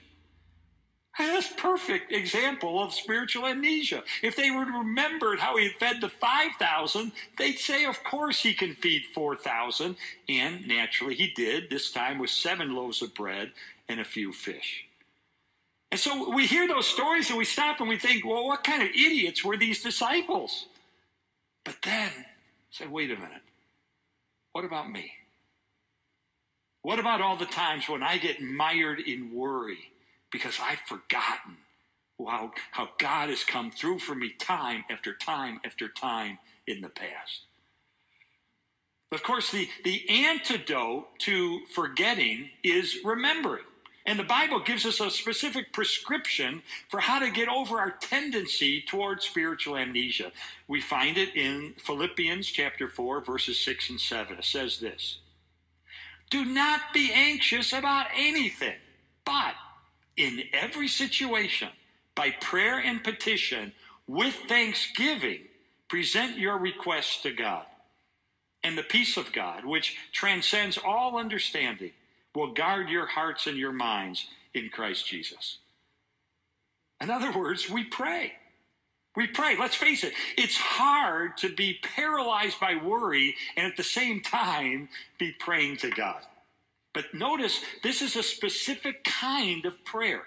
That's 1.19 1.53
perfect 1.53 2.11
example 2.11 2.83
of 2.83 2.95
spiritual 2.95 3.47
amnesia. 3.47 4.03
If 4.23 4.35
they 4.35 4.51
would 4.51 4.69
remembered 4.69 5.41
how 5.41 5.57
he 5.59 5.69
fed 5.69 6.01
the 6.01 6.09
5,000, 6.09 7.13
they'd 7.37 7.59
say, 7.59 7.85
of 7.85 8.03
course 8.03 8.43
he 8.43 8.55
can 8.55 8.75
feed 8.75 9.05
4,000. 9.15 9.97
And 10.29 10.67
naturally 10.67 11.15
he 11.15 11.29
did, 11.29 11.69
this 11.69 11.91
time 11.91 12.19
with 12.19 12.31
seven 12.31 12.75
loaves 12.75 13.03
of 13.03 13.15
bread 13.15 13.53
and 13.89 14.01
a 14.01 14.05
few 14.05 14.33
fish. 14.33 14.87
And 15.91 16.01
so 16.01 16.31
we 16.35 16.47
hear 16.47 16.67
those 16.67 16.87
stories 16.87 17.29
and 17.29 17.39
we 17.39 17.45
stop 17.45 17.81
and 17.81 17.89
we 17.89 17.99
think, 17.99 18.25
well, 18.25 18.47
what 18.47 18.65
kind 18.65 18.83
of 18.83 18.89
idiots 18.89 19.45
were 19.45 19.59
these 19.59 19.83
disciples? 19.83 20.67
But 21.65 21.77
then 21.83 22.11
say, 22.71 22.87
wait 22.87 23.11
a 23.11 23.17
minute. 23.17 23.43
What 24.53 24.65
about 24.65 24.91
me? 24.91 25.13
What 26.81 26.99
about 26.99 27.21
all 27.21 27.37
the 27.37 27.45
times 27.45 27.89
when 27.89 28.03
I 28.03 28.17
get 28.17 28.41
mired 28.41 29.01
in 29.01 29.35
worry? 29.35 29.92
Because 30.33 30.59
I've 30.61 30.81
forgotten 30.81 31.59
how, 32.19 32.53
how 32.73 32.89
God 32.99 33.29
has 33.29 33.45
come 33.45 33.71
through 33.71 33.99
for 33.99 34.15
me 34.15 34.31
time 34.39 34.85
after 34.91 35.15
time 35.15 35.61
after 35.65 35.89
time 35.89 36.39
in 36.67 36.81
the 36.81 36.89
past. 36.89 37.43
Of 39.13 39.23
course, 39.23 39.51
the, 39.51 39.69
the 39.85 40.09
antidote 40.09 41.19
to 41.21 41.67
forgetting 41.67 42.49
is 42.65 42.99
remembering. 43.05 43.65
And 44.05 44.19
the 44.19 44.25
Bible 44.25 44.59
gives 44.59 44.85
us 44.85 45.01
a 45.01 45.11
specific 45.11 45.73
prescription 45.73 46.63
for 46.89 46.99
how 46.99 47.21
to 47.21 47.31
get 47.31 47.49
over 47.49 47.79
our 47.79 47.93
tendency 47.93 48.83
towards 48.83 49.25
spiritual 49.27 49.77
amnesia. 49.77 50.33
We 50.67 50.81
find 50.81 51.17
it 51.17 51.37
in 51.37 51.75
Philippians 51.77 52.49
chapter 52.49 52.89
4, 52.89 53.21
verses 53.21 53.61
6 53.61 53.91
and 53.91 54.01
7. 54.01 54.39
It 54.39 54.45
says 54.45 54.81
this 54.81 55.19
Do 56.31 56.45
not 56.45 56.81
be 56.93 57.13
anxious 57.13 57.73
about 57.73 58.07
anything, 58.17 58.79
but 59.25 59.55
in 60.17 60.43
every 60.53 60.89
situation, 60.89 61.69
by 62.15 62.31
prayer 62.31 62.79
and 62.79 63.03
petition, 63.03 63.73
with 64.07 64.35
thanksgiving, 64.49 65.41
present 65.89 66.39
your 66.39 66.59
requests 66.59 67.23
to 67.23 67.33
God. 67.33 67.67
And 68.65 68.79
the 68.79 68.83
peace 68.83 69.17
of 69.17 69.33
God, 69.33 69.65
which 69.65 69.97
transcends 70.13 70.79
all 70.79 71.19
understanding, 71.19 71.93
will 72.35 72.53
guard 72.53 72.89
your 72.89 73.07
hearts 73.07 73.47
and 73.47 73.57
your 73.57 73.73
minds 73.73 74.27
in 74.55 74.69
Christ 74.69 75.07
Jesus. 75.07 75.59
In 77.01 77.11
other 77.11 77.33
words, 77.33 77.69
we 77.69 77.85
pray. 77.85 78.35
We 79.17 79.27
pray. 79.27 79.57
Let's 79.59 79.75
face 79.75 80.05
it, 80.05 80.15
it's 80.39 80.57
hard 80.57 81.37
to 81.39 81.55
be 81.55 81.79
paralyzed 81.83 82.59
by 82.61 82.77
worry 82.77 83.35
and 83.57 83.67
at 83.67 83.77
the 83.77 83.83
same 83.83 84.23
time 84.23 84.89
be 85.19 85.33
praying 85.33 85.79
to 85.79 85.91
God. 85.91 86.23
But 86.93 87.15
notice 87.15 87.61
this 87.83 88.03
is 88.03 88.17
a 88.17 88.23
specific 88.23 89.05
kind 89.05 89.65
of 89.65 89.85
prayer. 89.85 90.23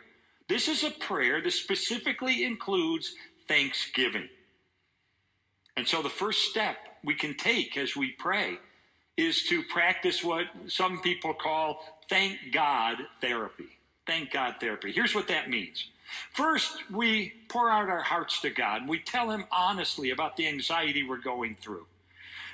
This 0.47 0.67
is 0.67 0.83
a 0.83 0.91
prayer 0.91 1.41
that 1.41 1.51
specifically 1.51 2.43
includes 2.43 3.13
thanksgiving. 3.47 4.29
And 5.77 5.87
so 5.87 6.01
the 6.01 6.09
first 6.09 6.49
step 6.49 6.77
we 7.03 7.15
can 7.15 7.35
take 7.35 7.77
as 7.77 7.95
we 7.95 8.11
pray 8.11 8.57
is 9.17 9.43
to 9.43 9.63
practice 9.63 10.23
what 10.23 10.45
some 10.67 11.01
people 11.01 11.33
call 11.33 12.01
thank 12.09 12.37
God 12.51 12.97
therapy. 13.21 13.77
Thank 14.05 14.31
God 14.31 14.55
therapy. 14.59 14.91
Here's 14.91 15.15
what 15.15 15.27
that 15.29 15.49
means. 15.49 15.89
First, 16.31 16.77
we 16.91 17.33
pour 17.49 17.69
out 17.69 17.89
our 17.89 18.03
hearts 18.03 18.41
to 18.41 18.49
God. 18.49 18.81
and 18.81 18.89
We 18.89 18.99
tell 18.99 19.31
Him 19.31 19.45
honestly 19.51 20.11
about 20.11 20.37
the 20.37 20.47
anxiety 20.47 21.03
we're 21.03 21.17
going 21.17 21.55
through. 21.55 21.87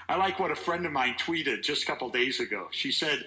I 0.07 0.15
like 0.15 0.39
what 0.39 0.51
a 0.51 0.55
friend 0.55 0.85
of 0.85 0.91
mine 0.91 1.15
tweeted 1.19 1.63
just 1.63 1.83
a 1.83 1.85
couple 1.85 2.09
days 2.09 2.39
ago. 2.39 2.67
She 2.71 2.91
said, 2.91 3.25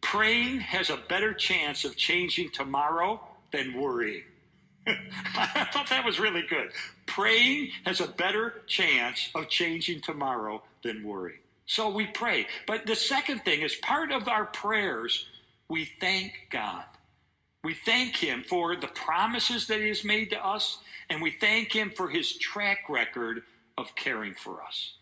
Praying 0.00 0.60
has 0.60 0.90
a 0.90 0.96
better 0.96 1.32
chance 1.34 1.84
of 1.84 1.96
changing 1.96 2.50
tomorrow 2.50 3.20
than 3.52 3.78
worrying. 3.80 4.24
I 4.86 5.68
thought 5.72 5.88
that 5.90 6.04
was 6.04 6.18
really 6.18 6.42
good. 6.42 6.70
Praying 7.06 7.70
has 7.84 8.00
a 8.00 8.06
better 8.06 8.62
chance 8.66 9.30
of 9.34 9.48
changing 9.48 10.00
tomorrow 10.00 10.62
than 10.82 11.02
worrying. 11.04 11.40
So 11.66 11.88
we 11.88 12.06
pray. 12.06 12.46
But 12.66 12.86
the 12.86 12.96
second 12.96 13.44
thing 13.44 13.62
is 13.62 13.76
part 13.76 14.10
of 14.10 14.26
our 14.26 14.46
prayers, 14.46 15.26
we 15.68 15.84
thank 15.84 16.48
God. 16.50 16.84
We 17.62 17.74
thank 17.74 18.16
Him 18.16 18.42
for 18.42 18.74
the 18.74 18.88
promises 18.88 19.66
that 19.66 19.80
He 19.80 19.88
has 19.88 20.02
made 20.02 20.30
to 20.30 20.44
us, 20.44 20.78
and 21.08 21.20
we 21.22 21.30
thank 21.30 21.72
Him 21.72 21.90
for 21.90 22.08
His 22.08 22.36
track 22.36 22.88
record 22.88 23.42
of 23.76 23.94
caring 23.94 24.34
for 24.34 24.62
us. 24.62 24.94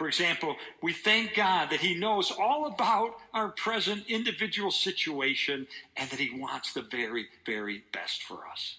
For 0.00 0.08
example, 0.08 0.56
we 0.82 0.94
thank 0.94 1.34
God 1.34 1.68
that 1.68 1.80
He 1.80 1.94
knows 1.94 2.30
all 2.30 2.64
about 2.64 3.16
our 3.34 3.50
present 3.50 4.04
individual 4.08 4.70
situation 4.70 5.66
and 5.94 6.08
that 6.08 6.18
He 6.18 6.40
wants 6.40 6.72
the 6.72 6.80
very, 6.80 7.26
very 7.44 7.84
best 7.92 8.22
for 8.22 8.46
us. 8.50 8.78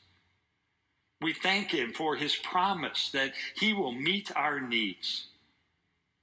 We 1.21 1.33
thank 1.33 1.69
Him 1.69 1.93
for 1.93 2.15
His 2.15 2.35
promise 2.35 3.11
that 3.11 3.33
He 3.55 3.71
will 3.71 3.91
meet 3.91 4.35
our 4.35 4.59
needs. 4.59 5.27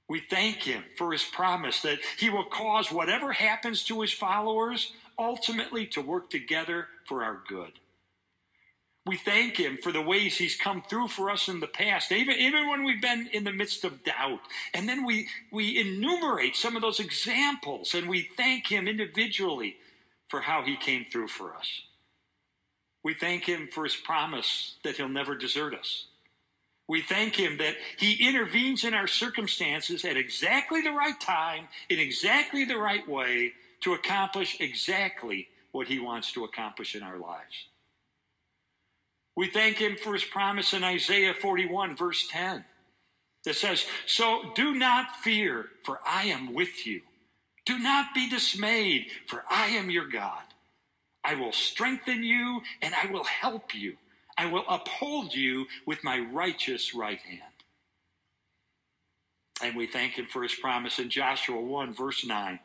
We 0.09 0.19
thank 0.19 0.63
Him 0.63 0.83
for 0.97 1.13
His 1.13 1.23
promise 1.23 1.81
that 1.83 1.99
He 2.17 2.29
will 2.29 2.43
cause 2.43 2.91
whatever 2.91 3.31
happens 3.31 3.85
to 3.85 4.01
His 4.01 4.11
followers 4.11 4.91
ultimately 5.17 5.85
to 5.85 6.01
work 6.01 6.29
together 6.29 6.89
for 7.05 7.23
our 7.23 7.41
good. 7.47 7.71
We 9.05 9.17
thank 9.17 9.57
Him 9.57 9.77
for 9.81 9.91
the 9.91 10.01
ways 10.01 10.37
He's 10.37 10.55
come 10.55 10.81
through 10.81 11.07
for 11.07 11.29
us 11.29 11.47
in 11.47 11.61
the 11.61 11.67
past, 11.67 12.11
even, 12.11 12.35
even 12.35 12.69
when 12.69 12.83
we've 12.83 13.01
been 13.01 13.27
in 13.33 13.43
the 13.43 13.51
midst 13.51 13.83
of 13.83 14.03
doubt. 14.03 14.41
And 14.73 14.87
then 14.87 15.05
we, 15.05 15.27
we 15.51 15.79
enumerate 15.79 16.55
some 16.55 16.75
of 16.75 16.81
those 16.81 16.99
examples 16.99 17.93
and 17.95 18.07
we 18.07 18.29
thank 18.37 18.67
Him 18.67 18.87
individually 18.87 19.77
for 20.27 20.41
how 20.41 20.63
He 20.63 20.75
came 20.75 21.05
through 21.05 21.29
for 21.29 21.55
us. 21.55 21.81
We 23.03 23.13
thank 23.13 23.45
Him 23.45 23.69
for 23.71 23.85
His 23.85 23.95
promise 23.95 24.75
that 24.83 24.97
He'll 24.97 25.09
never 25.09 25.35
desert 25.35 25.73
us. 25.73 26.05
We 26.87 27.01
thank 27.01 27.35
Him 27.35 27.57
that 27.57 27.75
He 27.97 28.27
intervenes 28.27 28.83
in 28.83 28.93
our 28.93 29.07
circumstances 29.07 30.03
at 30.03 30.17
exactly 30.17 30.81
the 30.81 30.91
right 30.91 31.19
time, 31.19 31.69
in 31.89 31.99
exactly 31.99 32.65
the 32.65 32.77
right 32.77 33.07
way, 33.07 33.53
to 33.81 33.93
accomplish 33.93 34.57
exactly 34.59 35.47
what 35.71 35.87
He 35.87 35.99
wants 35.99 36.31
to 36.33 36.43
accomplish 36.43 36.95
in 36.95 37.01
our 37.01 37.17
lives. 37.17 37.68
We 39.35 39.49
thank 39.49 39.77
him 39.77 39.95
for 39.95 40.13
his 40.13 40.23
promise 40.23 40.73
in 40.73 40.83
Isaiah 40.83 41.33
41, 41.33 41.95
verse 41.95 42.27
10, 42.29 42.65
that 43.45 43.55
says, 43.55 43.85
So 44.05 44.51
do 44.55 44.75
not 44.75 45.15
fear, 45.17 45.67
for 45.83 45.99
I 46.05 46.25
am 46.25 46.53
with 46.53 46.85
you. 46.85 47.01
Do 47.65 47.79
not 47.79 48.13
be 48.13 48.29
dismayed, 48.29 49.07
for 49.27 49.43
I 49.49 49.67
am 49.67 49.89
your 49.89 50.07
God. 50.07 50.41
I 51.23 51.35
will 51.35 51.51
strengthen 51.51 52.23
you 52.23 52.61
and 52.81 52.93
I 52.95 53.11
will 53.11 53.25
help 53.25 53.75
you. 53.75 53.97
I 54.37 54.45
will 54.45 54.63
uphold 54.67 55.35
you 55.35 55.67
with 55.85 56.03
my 56.03 56.19
righteous 56.19 56.95
right 56.95 57.19
hand. 57.19 57.41
And 59.61 59.75
we 59.75 59.85
thank 59.85 60.13
him 60.13 60.25
for 60.25 60.41
his 60.43 60.55
promise 60.55 60.97
in 60.97 61.09
Joshua 61.09 61.59
1, 61.59 61.93
verse 61.93 62.25
9 62.25 62.59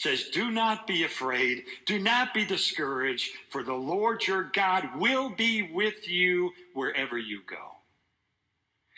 says, 0.00 0.24
Do 0.30 0.50
not 0.50 0.86
be 0.88 1.04
afraid, 1.04 1.64
do 1.86 1.98
not 2.00 2.34
be 2.34 2.44
discouraged, 2.46 3.32
for 3.50 3.62
the 3.64 3.74
Lord 3.74 4.26
your 4.26 4.44
God 4.44 4.96
will 4.98 5.30
be 5.30 5.62
with 5.62 6.08
you 6.08 6.52
wherever 6.74 7.18
you 7.18 7.42
go. 7.46 7.76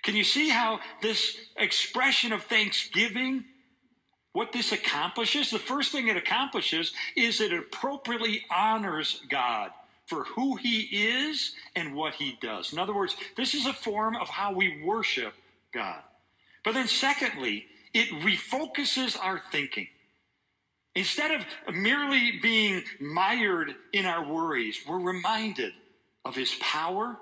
Can 0.04 0.16
you 0.16 0.24
see 0.24 0.50
how 0.50 0.80
this 1.02 1.36
expression 1.56 2.32
of 2.32 2.44
thanksgiving 2.44 3.44
What 4.32 4.52
this 4.52 4.72
accomplishes, 4.72 5.50
the 5.50 5.58
first 5.60 5.92
thing 5.92 6.08
it 6.08 6.16
accomplishes 6.16 6.92
is 7.16 7.40
it 7.40 7.52
appropriately 7.52 8.44
honors 8.50 9.22
God 9.28 9.72
for 10.06 10.24
who 10.24 10.56
he 10.56 10.80
is 10.82 11.54
and 11.76 11.94
what 11.94 12.14
he 12.14 12.38
does. 12.40 12.72
In 12.72 12.78
other 12.78 12.94
words, 12.94 13.16
this 13.36 13.54
is 13.54 13.66
a 13.66 13.74
form 13.74 14.16
of 14.16 14.30
how 14.30 14.52
we 14.54 14.82
worship 14.84 15.34
God. 15.74 16.02
But 16.64 16.74
then, 16.74 16.88
secondly, 16.88 17.66
it 17.94 18.08
refocuses 18.24 19.18
our 19.22 19.40
thinking. 19.52 19.88
Instead 20.94 21.30
of 21.30 21.74
merely 21.74 22.38
being 22.42 22.82
mired 23.00 23.74
in 23.92 24.04
our 24.04 24.24
worries, 24.24 24.80
we're 24.86 25.00
reminded 25.00 25.72
of 26.24 26.36
his 26.36 26.54
power. 26.60 27.16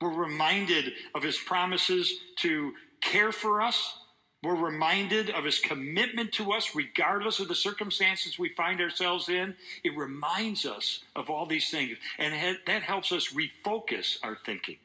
We're 0.00 0.08
reminded 0.14 0.92
of 1.14 1.22
his 1.22 1.36
promises 1.36 2.12
to 2.36 2.72
care 3.02 3.32
for 3.32 3.60
us. 3.60 3.94
We're 4.42 4.54
reminded 4.54 5.28
of 5.28 5.44
his 5.44 5.58
commitment 5.58 6.32
to 6.32 6.52
us, 6.52 6.74
regardless 6.74 7.40
of 7.40 7.48
the 7.48 7.54
circumstances 7.54 8.38
we 8.38 8.48
find 8.48 8.80
ourselves 8.80 9.28
in. 9.28 9.54
It 9.84 9.94
reminds 9.94 10.64
us 10.64 11.04
of 11.14 11.28
all 11.28 11.44
these 11.44 11.70
things, 11.70 11.98
and 12.18 12.58
that 12.66 12.82
helps 12.82 13.12
us 13.12 13.34
refocus 13.34 14.16
our 14.22 14.36
thinking. 14.36 14.78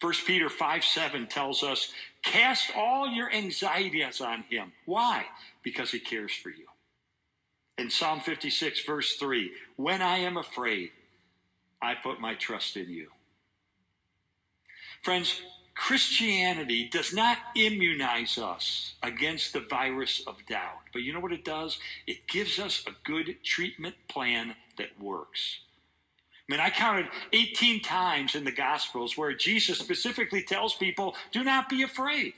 1 0.00 0.12
Peter 0.26 0.48
5 0.48 0.84
7 0.84 1.26
tells 1.26 1.62
us, 1.62 1.92
Cast 2.22 2.70
all 2.74 3.08
your 3.08 3.30
anxieties 3.30 4.22
on 4.22 4.42
him. 4.44 4.72
Why? 4.86 5.26
Because 5.62 5.90
he 5.90 6.00
cares 6.00 6.32
for 6.32 6.48
you. 6.48 6.65
In 7.78 7.90
Psalm 7.90 8.20
56, 8.20 8.84
verse 8.84 9.16
3, 9.16 9.52
When 9.76 10.00
I 10.00 10.18
am 10.18 10.36
afraid, 10.36 10.90
I 11.82 11.94
put 11.94 12.20
my 12.20 12.34
trust 12.34 12.76
in 12.76 12.88
you. 12.88 13.08
Friends, 15.02 15.42
Christianity 15.74 16.88
does 16.88 17.12
not 17.12 17.36
immunize 17.54 18.38
us 18.38 18.94
against 19.02 19.52
the 19.52 19.60
virus 19.60 20.22
of 20.26 20.44
doubt. 20.46 20.80
But 20.92 21.02
you 21.02 21.12
know 21.12 21.20
what 21.20 21.32
it 21.32 21.44
does? 21.44 21.78
It 22.06 22.26
gives 22.26 22.58
us 22.58 22.82
a 22.86 22.92
good 23.04 23.36
treatment 23.44 23.94
plan 24.08 24.56
that 24.78 24.98
works. 24.98 25.60
I 26.48 26.52
mean, 26.52 26.60
I 26.60 26.70
counted 26.70 27.08
18 27.32 27.82
times 27.82 28.34
in 28.34 28.44
the 28.44 28.52
Gospels 28.52 29.18
where 29.18 29.34
Jesus 29.34 29.78
specifically 29.78 30.42
tells 30.42 30.74
people, 30.74 31.14
do 31.30 31.44
not 31.44 31.68
be 31.68 31.82
afraid. 31.82 32.32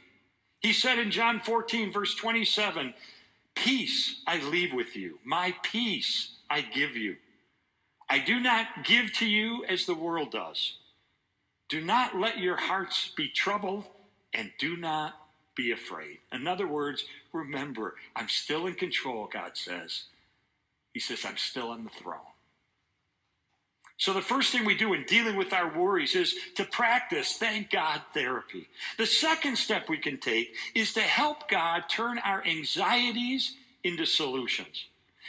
He 0.60 0.72
said 0.72 0.98
in 0.98 1.12
John 1.12 1.38
14, 1.38 1.92
verse 1.92 2.16
27, 2.16 2.92
Peace 3.64 4.20
I 4.26 4.38
leave 4.38 4.72
with 4.72 4.94
you, 4.94 5.18
my 5.24 5.54
peace 5.62 6.30
I 6.48 6.60
give 6.60 6.96
you. 6.96 7.16
I 8.08 8.18
do 8.20 8.38
not 8.38 8.84
give 8.84 9.12
to 9.14 9.26
you 9.26 9.64
as 9.68 9.84
the 9.84 9.94
world 9.94 10.30
does. 10.30 10.76
Do 11.68 11.80
not 11.80 12.16
let 12.16 12.38
your 12.38 12.56
hearts 12.56 13.12
be 13.16 13.28
troubled 13.28 13.84
and 14.32 14.52
do 14.58 14.76
not 14.76 15.14
be 15.56 15.72
afraid. 15.72 16.18
In 16.32 16.46
other 16.46 16.68
words, 16.68 17.04
remember, 17.32 17.96
I'm 18.14 18.28
still 18.28 18.66
in 18.66 18.74
control, 18.74 19.28
God 19.30 19.56
says. 19.56 20.04
He 20.94 21.00
says, 21.00 21.24
I'm 21.24 21.36
still 21.36 21.70
on 21.70 21.82
the 21.82 21.90
throne. 21.90 22.20
So, 23.98 24.12
the 24.12 24.22
first 24.22 24.52
thing 24.52 24.64
we 24.64 24.76
do 24.76 24.94
in 24.94 25.02
dealing 25.04 25.34
with 25.34 25.52
our 25.52 25.76
worries 25.76 26.14
is 26.14 26.34
to 26.54 26.64
practice 26.64 27.32
thank 27.34 27.70
God 27.70 28.00
therapy. 28.14 28.68
The 28.96 29.06
second 29.06 29.56
step 29.56 29.88
we 29.88 29.98
can 29.98 30.18
take 30.18 30.54
is 30.72 30.92
to 30.92 31.00
help 31.00 31.48
God 31.48 31.84
turn 31.88 32.18
our 32.20 32.44
anxieties 32.46 33.56
into 33.82 34.06
solutions. 34.06 34.84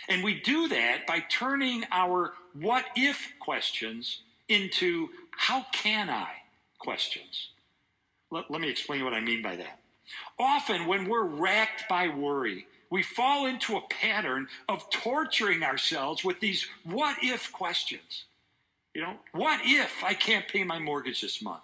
And 0.07 0.23
we 0.23 0.39
do 0.39 0.67
that 0.67 1.07
by 1.07 1.19
turning 1.19 1.83
our 1.91 2.33
what 2.53 2.85
if 2.95 3.33
questions 3.39 4.21
into 4.47 5.09
how 5.31 5.65
can 5.73 6.09
I 6.09 6.29
questions. 6.77 7.49
Let, 8.31 8.51
let 8.51 8.61
me 8.61 8.69
explain 8.69 9.03
what 9.03 9.13
I 9.13 9.19
mean 9.19 9.41
by 9.41 9.55
that. 9.55 9.79
Often, 10.37 10.85
when 10.85 11.09
we're 11.09 11.23
racked 11.23 11.89
by 11.89 12.07
worry, 12.07 12.67
we 12.91 13.01
fall 13.01 13.47
into 13.47 13.77
a 13.77 13.81
pattern 13.81 14.47
of 14.67 14.89
torturing 14.91 15.63
ourselves 15.63 16.23
with 16.23 16.39
these 16.39 16.67
what 16.83 17.17
if 17.23 17.51
questions. 17.51 18.25
You 18.93 19.01
know, 19.01 19.13
what 19.33 19.61
if 19.63 20.03
I 20.03 20.13
can't 20.13 20.47
pay 20.47 20.63
my 20.63 20.79
mortgage 20.79 21.21
this 21.21 21.41
month? 21.41 21.61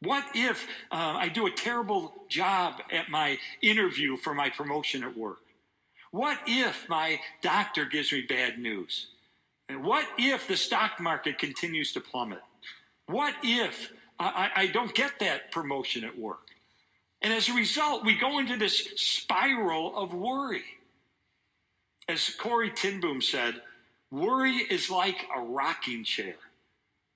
What 0.00 0.24
if 0.34 0.66
uh, 0.90 1.16
I 1.18 1.28
do 1.28 1.46
a 1.46 1.50
terrible 1.50 2.12
job 2.28 2.82
at 2.92 3.08
my 3.08 3.38
interview 3.62 4.16
for 4.16 4.34
my 4.34 4.50
promotion 4.50 5.02
at 5.02 5.16
work? 5.16 5.38
What 6.10 6.38
if 6.46 6.88
my 6.88 7.20
doctor 7.42 7.84
gives 7.84 8.12
me 8.12 8.22
bad 8.22 8.58
news? 8.58 9.08
And 9.68 9.84
what 9.84 10.06
if 10.16 10.48
the 10.48 10.56
stock 10.56 11.00
market 11.00 11.38
continues 11.38 11.92
to 11.92 12.00
plummet? 12.00 12.42
What 13.06 13.34
if 13.42 13.92
I, 14.18 14.50
I 14.54 14.66
don't 14.68 14.94
get 14.94 15.18
that 15.20 15.52
promotion 15.52 16.04
at 16.04 16.18
work? 16.18 16.48
And 17.20 17.32
as 17.32 17.48
a 17.48 17.54
result, 17.54 18.04
we 18.04 18.14
go 18.14 18.38
into 18.38 18.56
this 18.56 18.88
spiral 18.96 19.96
of 19.96 20.14
worry. 20.14 20.64
As 22.08 22.30
Corrie 22.30 22.70
ten 22.70 23.00
Boom 23.00 23.20
said, 23.20 23.60
worry 24.10 24.56
is 24.56 24.88
like 24.88 25.26
a 25.36 25.40
rocking 25.40 26.04
chair. 26.04 26.36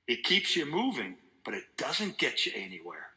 It 0.06 0.24
keeps 0.24 0.56
you 0.56 0.66
moving, 0.66 1.16
but 1.44 1.54
it 1.54 1.64
doesn't 1.76 2.18
get 2.18 2.46
you 2.46 2.52
anywhere. 2.54 3.10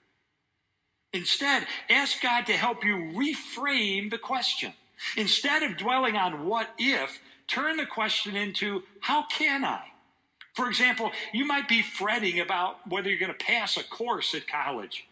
Instead, 1.14 1.66
ask 1.90 2.22
God 2.22 2.46
to 2.48 2.54
help 2.54 2.84
you 2.84 2.96
reframe 2.96 4.12
the 4.12 4.18
question. 4.18 4.74
Instead 5.16 5.64
of 5.64 5.78
dwelling 5.78 6.16
on 6.16 6.46
what 6.46 6.70
if, 6.78 7.20
turn 7.48 7.78
the 7.78 7.86
question 7.86 8.36
into 8.36 8.84
how 9.02 9.26
can 9.28 9.64
I? 9.64 9.92
For 10.54 10.68
example, 10.68 11.12
you 11.34 11.46
might 11.46 11.68
be 11.68 11.82
fretting 11.82 12.40
about 12.40 12.88
whether 12.88 13.10
you're 13.10 13.20
going 13.20 13.32
to 13.38 13.46
pass 13.46 13.78
a 13.78 13.84
course 13.84 14.34
at 14.34 14.48
college, 14.48 15.06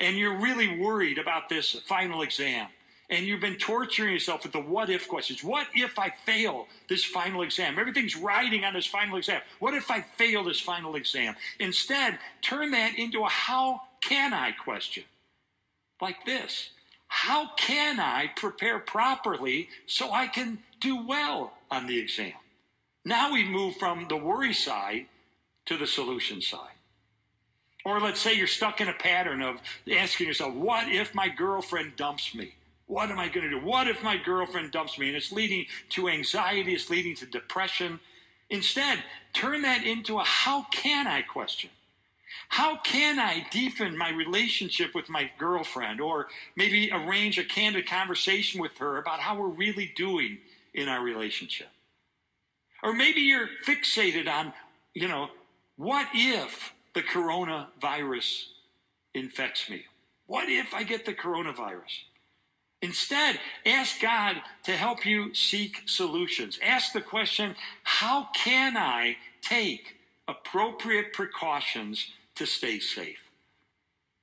and 0.00 0.16
you're 0.16 0.36
really 0.36 0.78
worried 0.78 1.18
about 1.18 1.48
this 1.48 1.72
final 1.86 2.22
exam. 2.22 2.68
And 3.10 3.24
you've 3.26 3.40
been 3.40 3.56
torturing 3.56 4.12
yourself 4.12 4.42
with 4.42 4.52
the 4.52 4.60
what 4.60 4.90
if 4.90 5.08
questions. 5.08 5.42
What 5.42 5.66
if 5.74 5.98
I 5.98 6.10
fail 6.10 6.68
this 6.88 7.04
final 7.04 7.42
exam? 7.42 7.78
Everything's 7.78 8.14
riding 8.14 8.64
on 8.64 8.74
this 8.74 8.86
final 8.86 9.16
exam. 9.16 9.40
What 9.60 9.74
if 9.74 9.90
I 9.90 10.02
fail 10.02 10.44
this 10.44 10.60
final 10.60 10.94
exam? 10.94 11.34
Instead, 11.58 12.18
turn 12.42 12.70
that 12.72 12.98
into 12.98 13.22
a 13.22 13.28
how 13.28 13.82
can 14.02 14.34
I 14.34 14.52
question. 14.52 15.04
Like 16.00 16.24
this 16.26 16.70
How 17.08 17.50
can 17.56 17.98
I 17.98 18.30
prepare 18.36 18.78
properly 18.78 19.70
so 19.86 20.12
I 20.12 20.26
can 20.26 20.58
do 20.80 21.06
well 21.06 21.54
on 21.70 21.86
the 21.86 21.98
exam? 21.98 22.34
Now 23.04 23.32
we 23.32 23.42
move 23.42 23.76
from 23.76 24.06
the 24.08 24.16
worry 24.16 24.52
side 24.52 25.06
to 25.64 25.78
the 25.78 25.86
solution 25.86 26.42
side. 26.42 26.72
Or 27.84 28.00
let's 28.00 28.20
say 28.20 28.34
you're 28.34 28.46
stuck 28.46 28.82
in 28.82 28.88
a 28.88 28.92
pattern 28.92 29.40
of 29.40 29.62
asking 29.90 30.26
yourself, 30.26 30.52
what 30.52 30.88
if 30.88 31.14
my 31.14 31.28
girlfriend 31.28 31.96
dumps 31.96 32.34
me? 32.34 32.54
What 32.88 33.10
am 33.10 33.18
I 33.18 33.28
going 33.28 33.48
to 33.48 33.60
do? 33.60 33.64
What 33.64 33.86
if 33.86 34.02
my 34.02 34.16
girlfriend 34.16 34.72
dumps 34.72 34.98
me? 34.98 35.08
And 35.08 35.16
it's 35.16 35.30
leading 35.30 35.66
to 35.90 36.08
anxiety, 36.08 36.74
it's 36.74 36.90
leading 36.90 37.14
to 37.16 37.26
depression. 37.26 38.00
Instead, 38.50 39.04
turn 39.34 39.62
that 39.62 39.84
into 39.84 40.18
a 40.18 40.24
how 40.24 40.64
can 40.72 41.06
I 41.06 41.22
question. 41.22 41.70
How 42.48 42.78
can 42.78 43.18
I 43.18 43.46
deepen 43.50 43.96
my 43.96 44.10
relationship 44.10 44.94
with 44.94 45.10
my 45.10 45.30
girlfriend 45.38 46.00
or 46.00 46.28
maybe 46.56 46.90
arrange 46.90 47.38
a 47.38 47.44
candid 47.44 47.86
conversation 47.86 48.60
with 48.60 48.78
her 48.78 48.96
about 48.96 49.20
how 49.20 49.38
we're 49.38 49.48
really 49.48 49.92
doing 49.94 50.38
in 50.72 50.88
our 50.88 51.02
relationship? 51.02 51.68
Or 52.82 52.94
maybe 52.94 53.20
you're 53.20 53.48
fixated 53.66 54.28
on, 54.28 54.54
you 54.94 55.08
know, 55.08 55.28
what 55.76 56.08
if 56.14 56.72
the 56.94 57.02
coronavirus 57.02 58.44
infects 59.12 59.68
me? 59.68 59.84
What 60.26 60.48
if 60.48 60.72
I 60.72 60.84
get 60.84 61.04
the 61.04 61.14
coronavirus? 61.14 62.04
Instead, 62.80 63.40
ask 63.66 64.00
God 64.00 64.36
to 64.64 64.72
help 64.72 65.04
you 65.04 65.34
seek 65.34 65.82
solutions. 65.86 66.58
Ask 66.62 66.92
the 66.92 67.00
question 67.00 67.56
how 67.82 68.28
can 68.34 68.76
I 68.76 69.16
take 69.42 69.96
appropriate 70.28 71.12
precautions 71.12 72.12
to 72.36 72.46
stay 72.46 72.78
safe? 72.78 73.28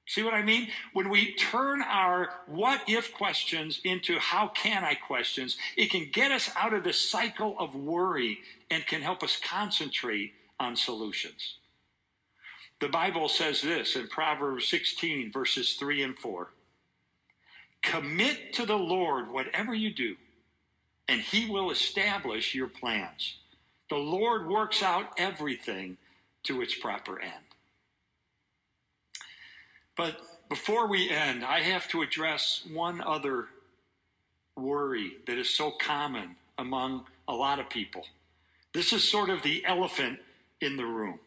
See 0.07 0.23
what 0.23 0.35
I 0.35 0.43
mean? 0.43 0.69
When 0.93 1.09
we 1.09 1.33
turn 1.33 1.81
our 1.81 2.29
what 2.45 2.81
if 2.87 3.13
questions 3.13 3.81
into 3.83 4.19
how 4.19 4.49
can 4.49 4.83
I 4.83 4.93
questions, 4.93 5.57
it 5.75 5.89
can 5.89 6.09
get 6.11 6.31
us 6.31 6.49
out 6.55 6.73
of 6.73 6.83
the 6.83 6.93
cycle 6.93 7.55
of 7.59 7.75
worry 7.75 8.39
and 8.69 8.85
can 8.85 9.01
help 9.01 9.23
us 9.23 9.37
concentrate 9.43 10.33
on 10.59 10.75
solutions. 10.75 11.55
The 12.79 12.87
Bible 12.87 13.29
says 13.29 13.61
this 13.61 13.95
in 13.95 14.07
Proverbs 14.07 14.67
16, 14.67 15.31
verses 15.31 15.73
3 15.73 16.03
and 16.03 16.17
4 16.17 16.49
Commit 17.85 18.51
to 18.53 18.65
the 18.65 18.77
Lord 18.77 19.31
whatever 19.31 19.73
you 19.73 19.93
do, 19.93 20.15
and 21.07 21.21
he 21.21 21.47
will 21.47 21.69
establish 21.69 22.55
your 22.55 22.67
plans. 22.67 23.37
The 23.91 23.95
Lord 23.95 24.47
works 24.49 24.81
out 24.81 25.13
everything 25.17 25.97
to 26.43 26.61
its 26.61 26.73
proper 26.73 27.19
end. 27.19 27.31
But 29.95 30.19
before 30.49 30.87
we 30.87 31.11
end, 31.11 31.45
I 31.45 31.59
have 31.59 31.87
to 31.89 32.01
address 32.01 32.63
one 32.71 33.01
other 33.01 33.49
worry 34.57 35.17
that 35.27 35.37
is 35.37 35.49
so 35.49 35.69
common 35.69 36.37
among 36.57 37.05
a 37.27 37.33
lot 37.33 37.59
of 37.59 37.69
people. 37.69 38.07
This 38.73 38.93
is 38.93 39.09
sort 39.09 39.29
of 39.29 39.43
the 39.43 39.63
elephant 39.63 40.19
in 40.59 40.75
the 40.75 40.85
room. 40.85 41.19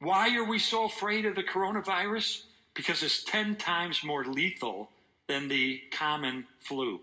Why 0.00 0.36
are 0.36 0.44
we 0.44 0.58
so 0.58 0.84
afraid 0.84 1.24
of 1.24 1.34
the 1.34 1.42
coronavirus? 1.42 2.42
Because 2.74 3.02
it's 3.02 3.24
10 3.24 3.56
times 3.56 4.04
more 4.04 4.24
lethal 4.24 4.90
than 5.28 5.48
the 5.48 5.82
common 5.92 6.46
flu. 6.58 7.00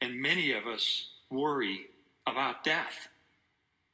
and 0.00 0.20
many 0.20 0.52
of 0.52 0.66
us 0.66 1.08
worry 1.30 1.86
about 2.26 2.62
death. 2.64 3.08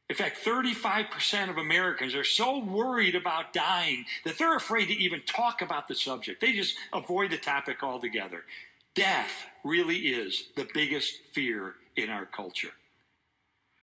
In 0.09 0.17
fact, 0.17 0.45
35% 0.45 1.49
of 1.49 1.57
Americans 1.57 2.15
are 2.15 2.25
so 2.25 2.59
worried 2.59 3.15
about 3.15 3.53
dying 3.53 4.05
that 4.25 4.37
they're 4.39 4.57
afraid 4.57 4.87
to 4.87 4.95
even 4.95 5.23
talk 5.23 5.63
about 5.63 5.89
the 5.89 5.95
subject. 5.95 6.41
They 6.41 6.53
just 6.53 6.77
avoid 6.93 7.31
the 7.31 7.39
topic 7.39 7.83
altogether. 7.83 8.45
Death 8.95 9.47
really 9.65 9.99
is 9.99 10.49
the 10.57 10.69
biggest 10.75 11.21
fear 11.33 11.77
in 11.97 12.11
our 12.11 12.27
culture. 12.27 12.73